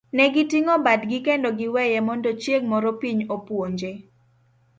Negi 0.17 0.43
ting'o 0.51 0.75
badgi 0.85 1.17
kendo 1.25 1.49
giweye 1.59 1.99
mondo 2.07 2.29
chieng' 2.41 2.69
moro 2.71 2.89
piny 3.01 3.19
opuonje. 3.35 3.91